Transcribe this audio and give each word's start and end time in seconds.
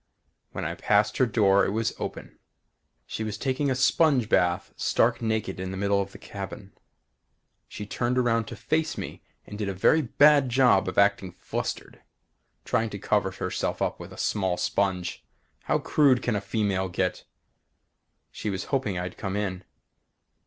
When 0.51 0.65
I 0.65 0.73
passed 0.73 1.17
her 1.17 1.27
door 1.27 1.63
it 1.63 1.69
was 1.69 1.93
open. 1.99 2.39
She 3.05 3.23
was 3.23 3.37
taking 3.37 3.69
a 3.69 3.75
sponge 3.75 4.29
bath, 4.29 4.73
stark 4.75 5.21
naked 5.21 5.59
in 5.59 5.69
the 5.69 5.77
middle 5.77 6.01
of 6.01 6.11
the 6.11 6.17
cabin. 6.17 6.73
She 7.67 7.85
turned 7.85 8.17
around 8.17 8.45
to 8.45 8.55
face 8.55 8.97
me 8.97 9.21
and 9.45 9.59
did 9.59 9.69
a 9.69 9.75
very 9.75 10.01
bad 10.01 10.49
job 10.49 10.87
of 10.87 10.97
acting 10.97 11.33
flustered, 11.37 12.01
trying 12.65 12.89
to 12.89 12.97
cover 12.97 13.29
herself 13.29 13.79
up 13.79 13.99
with 13.99 14.11
a 14.11 14.17
small 14.17 14.57
sponge! 14.57 15.23
How 15.65 15.77
crude 15.77 16.23
can 16.23 16.35
a 16.35 16.41
female 16.41 16.89
get? 16.89 17.23
She 18.31 18.49
was 18.49 18.63
hoping 18.73 18.97
I'd 18.97 19.19
come 19.19 19.35
in. 19.37 19.63